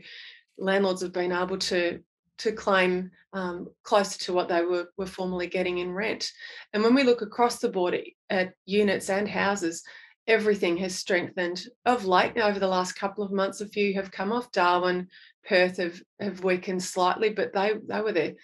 landlords 0.57 1.01
have 1.01 1.13
been 1.13 1.31
able 1.31 1.59
to 1.59 1.99
to 2.39 2.51
claim 2.51 3.11
um, 3.33 3.67
closer 3.83 4.17
to 4.19 4.33
what 4.33 4.47
they 4.47 4.63
were, 4.63 4.89
were 4.97 5.05
formerly 5.05 5.47
getting 5.47 5.77
in 5.77 5.91
rent. 5.91 6.31
And 6.73 6.83
when 6.83 6.95
we 6.95 7.03
look 7.03 7.21
across 7.21 7.59
the 7.59 7.69
board 7.69 7.99
at 8.29 8.53
units 8.65 9.09
and 9.09 9.27
houses, 9.27 9.83
everything 10.29 10.77
has 10.77 10.95
strengthened 10.95 11.65
of 11.85 12.05
late. 12.05 12.35
Now, 12.35 12.47
over 12.47 12.59
the 12.59 12.67
last 12.67 12.93
couple 12.93 13.23
of 13.23 13.31
months, 13.31 13.59
a 13.59 13.67
few 13.67 13.95
have 13.95 14.11
come 14.11 14.31
off. 14.31 14.51
Darwin, 14.51 15.07
Perth 15.45 15.77
have, 15.77 15.99
have 16.19 16.43
weakened 16.43 16.83
slightly, 16.83 17.31
but 17.31 17.51
they 17.51 17.73
they 17.87 17.99
were 17.99 18.13
the 18.13 18.35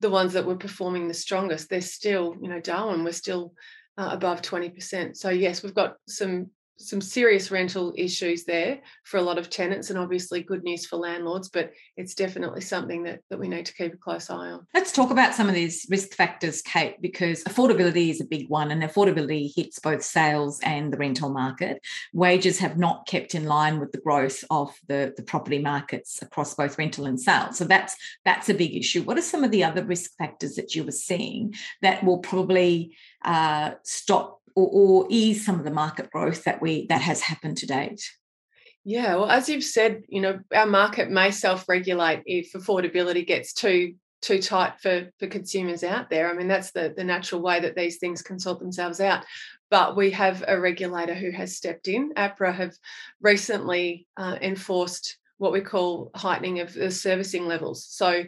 the 0.00 0.10
ones 0.10 0.34
that 0.34 0.46
were 0.46 0.56
performing 0.56 1.08
the 1.08 1.14
strongest. 1.14 1.68
They're 1.68 1.80
still, 1.80 2.36
you 2.40 2.48
know, 2.48 2.60
Darwin, 2.60 3.04
we're 3.04 3.12
still 3.12 3.52
uh, 3.98 4.08
above 4.12 4.40
20%. 4.40 5.16
So 5.16 5.28
yes, 5.28 5.62
we've 5.62 5.74
got 5.74 5.96
some 6.08 6.50
some 6.80 7.00
serious 7.00 7.50
rental 7.50 7.92
issues 7.96 8.44
there 8.44 8.80
for 9.04 9.18
a 9.18 9.22
lot 9.22 9.38
of 9.38 9.50
tenants 9.50 9.90
and 9.90 9.98
obviously 9.98 10.42
good 10.42 10.62
news 10.62 10.86
for 10.86 10.96
landlords 10.96 11.48
but 11.48 11.72
it's 11.96 12.14
definitely 12.14 12.60
something 12.60 13.02
that, 13.02 13.20
that 13.28 13.38
we 13.38 13.48
need 13.48 13.66
to 13.66 13.74
keep 13.74 13.92
a 13.92 13.96
close 13.96 14.30
eye 14.30 14.50
on. 14.50 14.66
Let's 14.74 14.92
talk 14.92 15.10
about 15.10 15.34
some 15.34 15.48
of 15.48 15.54
these 15.54 15.86
risk 15.90 16.14
factors 16.14 16.62
kate 16.62 17.00
because 17.00 17.44
affordability 17.44 18.10
is 18.10 18.20
a 18.20 18.24
big 18.24 18.48
one 18.48 18.70
and 18.70 18.82
affordability 18.82 19.52
hits 19.54 19.78
both 19.78 20.02
sales 20.02 20.60
and 20.62 20.92
the 20.92 20.96
rental 20.96 21.30
market. 21.30 21.80
Wages 22.12 22.58
have 22.58 22.78
not 22.78 23.06
kept 23.06 23.34
in 23.34 23.44
line 23.44 23.78
with 23.78 23.92
the 23.92 24.00
growth 24.00 24.44
of 24.50 24.74
the, 24.88 25.12
the 25.16 25.22
property 25.22 25.58
markets 25.58 26.20
across 26.22 26.54
both 26.54 26.78
rental 26.78 27.06
and 27.06 27.20
sales. 27.20 27.58
So 27.58 27.64
that's 27.64 27.96
that's 28.24 28.48
a 28.48 28.54
big 28.54 28.74
issue. 28.74 29.02
What 29.02 29.18
are 29.18 29.22
some 29.22 29.44
of 29.44 29.50
the 29.50 29.64
other 29.64 29.84
risk 29.84 30.16
factors 30.16 30.54
that 30.54 30.74
you 30.74 30.84
were 30.84 30.92
seeing 30.92 31.54
that 31.82 32.02
will 32.04 32.18
probably 32.18 32.96
uh, 33.24 33.72
stop 33.82 34.39
or, 34.54 34.68
or 34.72 35.06
ease 35.10 35.44
some 35.44 35.58
of 35.58 35.64
the 35.64 35.70
market 35.70 36.10
growth 36.10 36.44
that 36.44 36.60
we 36.60 36.86
that 36.86 37.02
has 37.02 37.20
happened 37.20 37.56
to 37.58 37.66
date? 37.66 38.02
Yeah, 38.84 39.16
well, 39.16 39.30
as 39.30 39.48
you've 39.48 39.64
said, 39.64 40.04
you 40.08 40.20
know, 40.20 40.40
our 40.54 40.66
market 40.66 41.10
may 41.10 41.30
self-regulate 41.30 42.22
if 42.24 42.52
affordability 42.52 43.26
gets 43.26 43.52
too 43.52 43.94
too 44.22 44.40
tight 44.40 44.80
for 44.80 45.10
for 45.18 45.26
consumers 45.26 45.82
out 45.82 46.10
there. 46.10 46.30
I 46.30 46.34
mean, 46.34 46.48
that's 46.48 46.72
the 46.72 46.92
the 46.96 47.04
natural 47.04 47.42
way 47.42 47.60
that 47.60 47.76
these 47.76 47.98
things 47.98 48.22
can 48.22 48.38
sort 48.38 48.58
themselves 48.58 49.00
out. 49.00 49.24
But 49.70 49.96
we 49.96 50.10
have 50.10 50.44
a 50.48 50.58
regulator 50.60 51.14
who 51.14 51.30
has 51.30 51.56
stepped 51.56 51.88
in. 51.88 52.12
APRA 52.14 52.52
have 52.54 52.74
recently 53.20 54.08
uh, 54.16 54.36
enforced 54.40 55.16
what 55.38 55.52
we 55.52 55.60
call 55.60 56.10
heightening 56.14 56.60
of 56.60 56.74
the 56.74 56.90
servicing 56.90 57.46
levels. 57.46 57.86
So, 57.88 58.24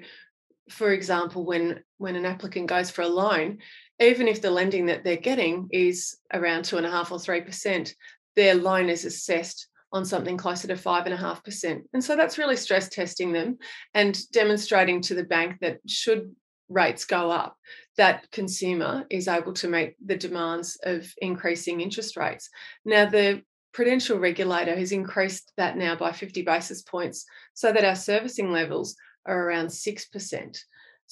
for 0.71 0.93
example, 0.93 1.45
when 1.45 1.83
when 1.99 2.17
an 2.17 2.27
applicant 2.27 2.69
goes 2.69 2.91
for 2.91 3.03
a 3.03 3.09
loan, 3.09 3.59
even 4.01 4.29
if 4.29 4.43
the 4.43 4.51
lending 4.51 4.87
that 4.87 5.05
they're 5.05 5.17
getting 5.17 5.69
is 5.71 6.17
around 6.33 6.65
two 6.65 6.77
and 6.77 6.87
a 6.87 6.91
half 6.91 7.13
or 7.13 7.19
three 7.19 7.41
percent, 7.41 7.95
their 8.37 8.55
loan 8.55 8.89
is 8.89 9.05
assessed 9.05 9.69
on 9.93 10.05
something 10.05 10.37
closer 10.37 10.67
to 10.69 10.77
five 10.77 11.05
and 11.05 11.15
a 11.15 11.19
half 11.19 11.45
percent. 11.45 11.85
And 11.93 12.03
so 12.03 12.17
that's 12.17 12.39
really 12.39 12.57
stress 12.57 12.89
testing 12.89 13.33
them 13.33 13.59
and 13.95 14.19
demonstrating 14.33 15.03
to 15.03 15.15
the 15.15 15.25
bank 15.25 15.59
that 15.61 15.81
should 15.87 16.35
rates 16.69 17.05
go 17.05 17.31
up, 17.31 17.57
that 17.97 18.31
consumer 18.31 19.05
is 19.11 19.29
able 19.29 19.53
to 19.53 19.69
meet 19.69 19.95
the 20.05 20.17
demands 20.17 20.79
of 20.83 21.13
increasing 21.19 21.81
interest 21.81 22.17
rates. 22.17 22.49
Now, 22.85 23.07
the 23.07 23.43
prudential 23.73 24.19
regulator 24.19 24.75
has 24.75 24.93
increased 24.93 25.53
that 25.57 25.77
now 25.77 25.97
by 25.97 26.13
50 26.13 26.43
basis 26.43 26.83
points 26.83 27.25
so 27.55 27.73
that 27.73 27.85
our 27.85 27.97
servicing 27.97 28.53
levels 28.53 28.97
are 29.27 29.49
around 29.49 29.69
6%. 29.69 30.59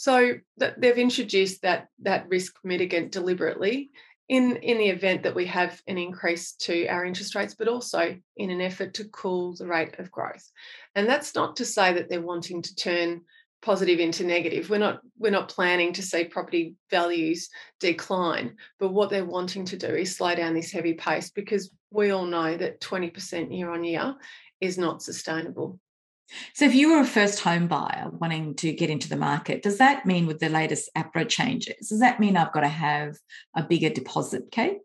So 0.01 0.37
they've 0.57 0.97
introduced 0.97 1.61
that 1.61 1.89
that 1.99 2.27
risk 2.31 2.55
mitigant 2.65 3.11
deliberately 3.11 3.91
in 4.31 4.57
in 4.57 4.79
the 4.79 4.89
event 4.89 5.25
that 5.25 5.35
we 5.35 5.45
have 5.45 5.79
an 5.87 5.99
increase 5.99 6.53
to 6.53 6.87
our 6.87 7.05
interest 7.05 7.35
rates, 7.35 7.55
but 7.55 7.69
also 7.69 8.17
in 8.35 8.49
an 8.49 8.63
effort 8.63 8.95
to 8.95 9.11
cool 9.11 9.55
the 9.57 9.67
rate 9.67 9.99
of 9.99 10.11
growth. 10.11 10.51
And 10.95 11.07
that's 11.07 11.35
not 11.35 11.57
to 11.57 11.67
say 11.67 11.93
that 11.93 12.09
they're 12.09 12.23
wanting 12.23 12.63
to 12.63 12.75
turn 12.77 13.21
positive 13.61 14.01
into 14.01 14.25
negative. 14.25 14.71
We're 14.71 14.79
not 14.79 15.03
we're 15.19 15.33
not 15.33 15.51
planning 15.51 15.93
to 15.93 16.03
see 16.03 16.25
property 16.25 16.77
values 16.91 17.51
decline, 17.79 18.57
but 18.79 18.95
what 18.95 19.11
they're 19.11 19.27
wanting 19.27 19.67
to 19.67 19.77
do 19.77 19.89
is 19.89 20.17
slow 20.17 20.35
down 20.35 20.55
this 20.55 20.73
heavy 20.73 20.95
pace 20.95 21.29
because 21.29 21.71
we 21.91 22.11
all 22.11 22.25
know 22.25 22.57
that 22.57 22.81
20% 22.81 23.55
year 23.55 23.71
on 23.71 23.85
year 23.85 24.15
is 24.63 24.79
not 24.79 25.03
sustainable. 25.03 25.79
So, 26.55 26.65
if 26.65 26.75
you 26.75 26.93
were 26.93 27.01
a 27.01 27.07
first 27.07 27.41
home 27.41 27.67
buyer 27.67 28.09
wanting 28.11 28.55
to 28.57 28.73
get 28.73 28.91
into 28.91 29.09
the 29.09 29.17
market, 29.17 29.63
does 29.63 29.79
that 29.79 30.07
mean 30.07 30.27
with 30.27 30.41
the 30.41 30.49
latest 30.49 30.91
APRA 30.97 31.29
changes, 31.29 31.89
does 31.89 32.01
that 32.01 32.21
mean 32.21 32.37
I've 32.37 32.53
got 32.53 32.61
to 32.61 32.69
have 32.69 33.17
a 33.57 33.63
bigger 33.63 33.91
deposit, 33.91 34.51
Kate? 34.51 34.79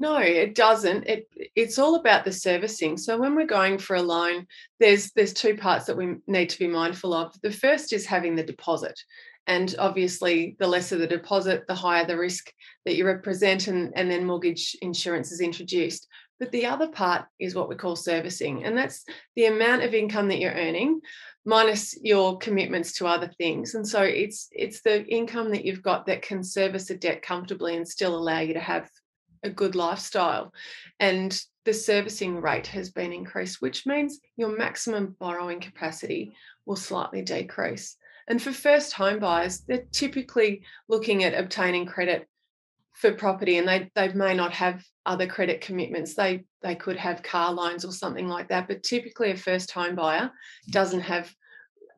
No, 0.00 0.16
it 0.16 0.54
doesn't. 0.54 1.06
It 1.06 1.28
it's 1.54 1.78
all 1.78 1.96
about 1.96 2.24
the 2.24 2.32
servicing. 2.32 2.96
So 2.96 3.18
when 3.18 3.34
we're 3.34 3.46
going 3.46 3.76
for 3.76 3.96
a 3.96 4.02
loan, 4.02 4.46
there's 4.80 5.12
there's 5.12 5.34
two 5.34 5.56
parts 5.56 5.84
that 5.84 5.96
we 5.96 6.16
need 6.26 6.48
to 6.48 6.58
be 6.58 6.66
mindful 6.66 7.12
of. 7.12 7.34
The 7.42 7.52
first 7.52 7.92
is 7.92 8.06
having 8.06 8.34
the 8.34 8.42
deposit. 8.42 8.98
And 9.46 9.74
obviously, 9.78 10.56
the 10.58 10.66
lesser 10.66 10.96
the 10.96 11.06
deposit, 11.06 11.64
the 11.66 11.74
higher 11.74 12.06
the 12.06 12.16
risk 12.16 12.50
that 12.86 12.94
you 12.94 13.04
represent, 13.04 13.68
and, 13.68 13.92
and 13.94 14.10
then 14.10 14.24
mortgage 14.24 14.74
insurance 14.80 15.32
is 15.32 15.40
introduced. 15.40 16.08
But 16.40 16.50
the 16.50 16.66
other 16.66 16.88
part 16.88 17.26
is 17.38 17.54
what 17.54 17.68
we 17.68 17.76
call 17.76 17.94
servicing, 17.94 18.64
and 18.64 18.76
that's 18.76 19.04
the 19.36 19.46
amount 19.46 19.82
of 19.82 19.94
income 19.94 20.28
that 20.28 20.40
you're 20.40 20.52
earning 20.52 21.00
minus 21.44 21.98
your 22.02 22.38
commitments 22.38 22.92
to 22.94 23.06
other 23.06 23.30
things. 23.38 23.74
And 23.74 23.86
so 23.86 24.02
it's 24.02 24.48
it's 24.52 24.80
the 24.82 25.06
income 25.06 25.50
that 25.50 25.64
you've 25.64 25.82
got 25.82 26.06
that 26.06 26.22
can 26.22 26.42
service 26.42 26.90
a 26.90 26.96
debt 26.96 27.22
comfortably 27.22 27.76
and 27.76 27.86
still 27.86 28.16
allow 28.16 28.40
you 28.40 28.54
to 28.54 28.60
have 28.60 28.90
a 29.42 29.50
good 29.50 29.74
lifestyle. 29.74 30.52
And 30.98 31.38
the 31.64 31.72
servicing 31.72 32.40
rate 32.40 32.66
has 32.68 32.90
been 32.90 33.12
increased, 33.12 33.60
which 33.60 33.86
means 33.86 34.18
your 34.36 34.56
maximum 34.56 35.16
borrowing 35.18 35.60
capacity 35.60 36.34
will 36.66 36.76
slightly 36.76 37.22
decrease. 37.22 37.96
And 38.28 38.40
for 38.40 38.52
first 38.52 38.92
home 38.92 39.18
buyers, 39.18 39.60
they're 39.60 39.84
typically 39.92 40.62
looking 40.88 41.24
at 41.24 41.34
obtaining 41.34 41.86
credit 41.86 42.28
for 42.94 43.12
property 43.12 43.58
and 43.58 43.68
they 43.68 43.90
they 43.94 44.12
may 44.12 44.34
not 44.34 44.52
have 44.52 44.82
other 45.06 45.26
credit 45.26 45.60
commitments. 45.60 46.14
They 46.14 46.44
they 46.62 46.74
could 46.74 46.96
have 46.96 47.22
car 47.22 47.52
loans 47.52 47.84
or 47.84 47.92
something 47.92 48.28
like 48.28 48.48
that 48.48 48.68
but 48.68 48.82
typically 48.82 49.30
a 49.30 49.36
first 49.36 49.70
home 49.70 49.94
buyer 49.94 50.30
doesn't 50.70 51.00
have 51.00 51.32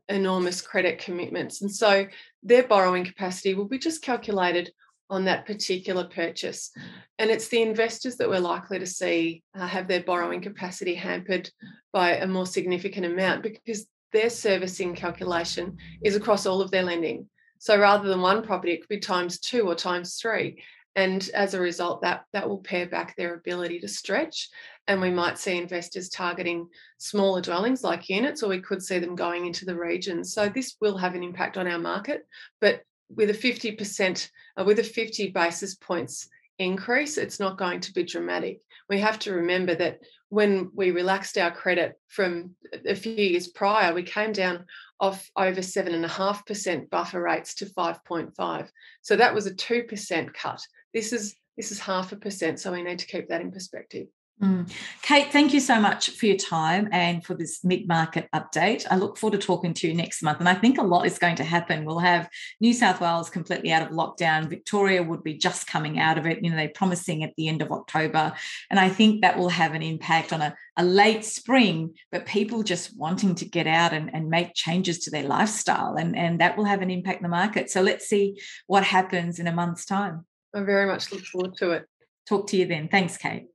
enormous 0.09 0.61
credit 0.61 0.99
commitments 0.99 1.63
and 1.63 1.75
so 1.75 2.07
their 2.43 2.65
borrowing 2.65 3.05
capacity 3.05 3.55
will 3.55 3.69
be 3.69 3.79
just 3.79 4.03
calculated 4.03 4.71
on 5.13 5.27
that 5.27 5.45
particular 5.45 6.05
purchase. 6.05 6.71
And 7.19 7.31
it's 7.31 7.49
the 7.49 7.61
investors 7.61 8.17
that 8.17 8.31
we're 8.31 8.41
likely 8.41 8.79
to 8.79 8.87
see 8.87 9.43
uh, 9.55 9.67
have 9.67 9.87
their 9.87 10.03
borrowing 10.03 10.41
capacity 10.41 10.95
hampered 10.95 11.51
by 11.93 12.17
a 12.17 12.27
more 12.27 12.47
significant 12.47 13.05
amount 13.05 13.43
because 13.43 13.87
their 14.13 14.31
servicing 14.31 14.95
calculation 14.95 15.77
is 16.03 16.17
across 16.17 16.47
all 16.47 16.63
of 16.63 16.71
their 16.71 16.83
lending. 16.83 17.29
So 17.59 17.79
rather 17.79 18.09
than 18.09 18.23
one 18.23 18.43
property, 18.43 18.73
it 18.73 18.81
could 18.81 18.89
be 18.89 19.01
times 19.01 19.39
two 19.39 19.69
or 19.69 19.75
times 19.75 20.17
three 20.17 20.63
and 20.95 21.31
as 21.35 21.55
a 21.55 21.61
result 21.61 22.03
that 22.03 22.25
that 22.33 22.49
will 22.49 22.59
pare 22.59 22.87
back 22.87 23.17
their 23.17 23.35
ability 23.35 23.81
to 23.81 23.89
stretch 23.89 24.49
and 24.89 25.01
we 25.01 25.11
might 25.11 25.39
see 25.39 25.57
investors 25.57 26.09
targeting 26.09 26.69
smaller 26.99 27.41
dwellings 27.41 27.83
like 27.83 28.09
units 28.09 28.43
or 28.43 28.49
we 28.49 28.61
could 28.61 28.83
see 28.83 28.99
them 28.99 29.15
going 29.15 29.47
into 29.47 29.65
the 29.65 29.77
regions 29.77 30.35
so 30.35 30.49
this 30.49 30.77
will 30.81 30.97
have 30.97 31.15
an 31.15 31.23
impact 31.23 31.57
on 31.57 31.67
our 31.67 31.79
market 31.79 32.27
but 32.61 32.83
with 33.15 33.31
a 33.31 33.35
50% 33.35 34.31
uh, 34.57 34.65
with 34.65 34.79
a 34.79 34.85
50 34.85 35.31
basis 35.31 35.75
points 35.75 36.29
increase 36.59 37.19
it's 37.19 37.41
not 37.41 37.59
going 37.59 37.81
to 37.81 37.93
be 37.93 38.05
dramatic. 38.05 38.61
We 38.89 39.01
have 39.01 39.19
to 39.21 39.33
remember 39.33 39.75
that 39.77 40.01
when 40.29 40.71
we 40.75 40.91
relaxed 40.91 41.37
our 41.39 41.51
credit 41.51 41.95
from 42.09 42.51
a 42.87 42.95
few 42.95 43.13
years 43.13 43.49
prior 43.49 43.95
we 43.95 44.03
came 44.03 44.33
down 44.33 44.65
off 45.01 45.29
over 45.37 45.61
7.5% 45.61 46.91
buffer 46.91 47.23
rates 47.23 47.55
to 47.57 47.67
5.5 47.67 48.69
so 49.03 49.17
that 49.17 49.35
was 49.35 49.47
a 49.47 49.55
2% 49.55 50.35
cut 50.35 50.61
this 50.95 51.13
is 51.13 51.35
this 51.57 51.71
is 51.71 51.79
half 51.79 52.13
a 52.13 52.17
percent 52.17 52.61
so 52.61 52.73
we 52.73 52.83
need 52.83 52.99
to 52.99 53.07
keep 53.07 53.29
that 53.29 53.41
in 53.41 53.51
perspective 53.51 54.07
mm. 54.41 54.71
Kate, 55.03 55.33
thank 55.33 55.53
you 55.53 55.61
so 55.61 55.81
much 55.81 56.11
for 56.11 56.27
your 56.27 56.37
time 56.37 56.89
and 56.93 57.25
for 57.25 57.35
this 57.35 57.65
mid 57.65 57.89
market 57.89 58.29
update. 58.35 58.87
I 58.91 58.97
look 58.97 59.19
forward 59.19 59.39
to 59.39 59.45
talking 59.45 59.75
to 59.75 59.89
you 59.89 59.95
next 59.95 60.23
month. 60.23 60.39
And 60.39 60.49
I 60.49 60.55
think 60.55 60.79
a 60.79 60.83
lot 60.83 61.07
is 61.07 61.19
going 61.19 61.37
to 61.37 61.45
happen. 61.45 61.85
We'll 61.85 61.99
have 61.99 62.29
New 62.61 62.73
South 62.73 63.01
Wales 63.01 63.29
completely 63.29 63.73
out 63.73 63.83
of 63.83 63.89
lockdown. 63.89 64.49
Victoria 64.49 65.03
would 65.03 65.25
be 65.25 65.35
just 65.35 65.67
coming 65.67 65.99
out 65.99 66.19
of 66.19 66.27
it. 66.27 66.43
You 66.43 66.51
know, 66.51 66.57
they're 66.57 66.69
promising 66.69 67.25
at 67.25 67.35
the 67.37 67.49
end 67.49 67.63
of 67.63 67.73
October. 67.73 68.33
And 68.71 68.79
I 68.79 68.89
think 68.89 69.23
that 69.23 69.37
will 69.37 69.49
have 69.49 69.75
an 69.75 69.83
impact 69.83 70.33
on 70.33 70.41
a, 70.41 70.55
a 70.77 70.85
late 70.85 71.25
spring, 71.25 71.95
but 72.13 72.25
people 72.25 72.63
just 72.63 72.97
wanting 72.97 73.35
to 73.35 73.45
get 73.45 73.67
out 73.67 73.93
and, 73.93 74.09
and 74.15 74.31
make 74.31 74.55
changes 74.55 75.01
to 75.01 75.11
their 75.11 75.25
lifestyle. 75.25 75.97
And, 75.97 76.17
and 76.17 76.41
that 76.41 76.57
will 76.57 76.65
have 76.65 76.81
an 76.81 76.91
impact 76.91 77.19
in 77.19 77.25
the 77.25 77.29
market. 77.29 77.71
So 77.71 77.83
let's 77.83 78.07
see 78.07 78.41
what 78.67 78.85
happens 78.85 79.41
in 79.41 79.49
a 79.49 79.53
month's 79.53 79.85
time. 79.85 80.27
I 80.55 80.61
very 80.63 80.87
much 80.87 81.11
look 81.13 81.23
forward 81.23 81.57
to 81.59 81.73
it. 81.73 81.87
Talk 82.29 82.47
to 82.49 82.57
you 82.57 82.67
then. 82.67 82.89
Thanks, 82.89 83.17
Kate. 83.17 83.49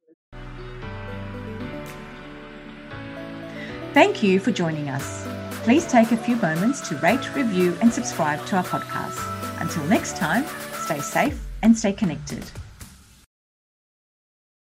Thank 3.93 4.21
you 4.21 4.39
for 4.39 4.51
joining 4.51 4.89
us. 4.89 5.27
Please 5.63 5.85
take 5.87 6.11
a 6.11 6.17
few 6.17 6.35
moments 6.37 6.87
to 6.89 6.95
rate, 6.97 7.35
review, 7.35 7.75
and 7.81 7.91
subscribe 7.91 8.45
to 8.47 8.57
our 8.57 8.63
podcast. 8.63 9.61
Until 9.61 9.83
next 9.85 10.17
time, 10.17 10.45
stay 10.73 10.99
safe 10.99 11.39
and 11.63 11.77
stay 11.77 11.93
connected. 11.93 12.43